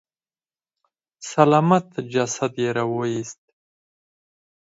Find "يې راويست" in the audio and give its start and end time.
2.63-3.41